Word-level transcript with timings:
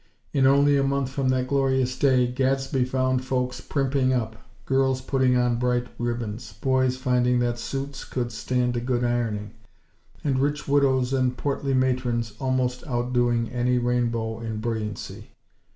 In 0.33 0.47
only 0.47 0.77
a 0.77 0.83
month 0.83 1.11
from 1.11 1.29
that 1.29 1.47
glorious 1.47 1.95
day, 1.95 2.25
Gadsby 2.25 2.85
found 2.85 3.23
folks 3.23 3.61
"primping 3.61 4.13
up"; 4.13 4.35
girls 4.65 4.99
putting 4.99 5.37
on 5.37 5.57
bright 5.57 5.85
ribbons; 5.99 6.53
boys 6.53 6.97
finding 6.97 7.37
that 7.37 7.59
suits 7.59 8.03
could 8.03 8.31
stand 8.31 8.75
a 8.75 8.81
good 8.81 9.03
ironing; 9.03 9.51
and 10.23 10.39
rich 10.39 10.67
widows 10.67 11.13
and 11.13 11.37
portly 11.37 11.75
matrons 11.75 12.33
almost 12.41 12.83
out 12.87 13.13
doing 13.13 13.49
any 13.51 13.77
rainbow 13.77 14.39
in 14.39 14.59
brilliancy. 14.59 15.29